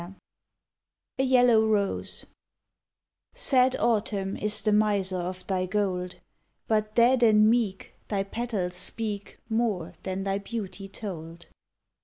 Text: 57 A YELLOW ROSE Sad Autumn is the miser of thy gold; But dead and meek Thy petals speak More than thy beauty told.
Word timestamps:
57 0.01 0.23
A 1.19 1.23
YELLOW 1.51 1.67
ROSE 1.67 2.25
Sad 3.35 3.75
Autumn 3.75 4.35
is 4.35 4.63
the 4.63 4.71
miser 4.73 5.17
of 5.19 5.45
thy 5.45 5.67
gold; 5.67 6.15
But 6.67 6.95
dead 6.95 7.21
and 7.21 7.47
meek 7.47 7.93
Thy 8.07 8.23
petals 8.23 8.73
speak 8.73 9.37
More 9.47 9.93
than 10.01 10.23
thy 10.23 10.39
beauty 10.39 10.89
told. 10.89 11.45